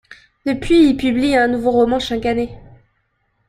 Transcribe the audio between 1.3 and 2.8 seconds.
un nouveau roman chaque année.